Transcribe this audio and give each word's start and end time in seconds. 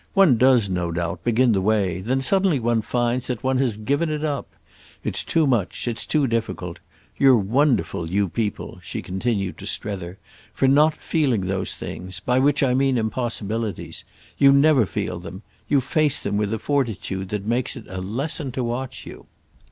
One 0.15 0.35
does, 0.35 0.67
no 0.67 0.91
doubt, 0.91 1.23
begin 1.23 1.51
that 1.51 1.61
way; 1.61 2.01
then 2.01 2.21
suddenly 2.21 2.59
one 2.59 2.81
finds 2.81 3.27
that 3.27 3.43
one 3.43 3.59
has 3.59 3.77
given 3.77 4.09
it 4.09 4.23
up. 4.23 4.47
It's 5.03 5.23
too 5.23 5.45
much, 5.45 5.87
it's 5.87 6.07
too 6.07 6.25
difficult. 6.25 6.79
You're 7.19 7.37
wonderful, 7.37 8.09
you 8.09 8.27
people," 8.27 8.79
she 8.81 9.03
continued 9.03 9.59
to 9.59 9.67
Strether, 9.67 10.17
"for 10.55 10.67
not 10.67 10.97
feeling 10.97 11.41
those 11.41 11.75
things—by 11.75 12.39
which 12.39 12.63
I 12.63 12.73
mean 12.73 12.97
impossibilities. 12.97 14.03
You 14.39 14.51
never 14.51 14.87
feel 14.87 15.19
them. 15.19 15.43
You 15.69 15.79
face 15.79 16.19
them 16.19 16.35
with 16.35 16.51
a 16.51 16.57
fortitude 16.57 17.29
that 17.29 17.45
makes 17.45 17.75
it 17.75 17.85
a 17.87 18.01
lesson 18.01 18.51
to 18.53 18.63
watch 18.63 19.05
you." 19.05 19.27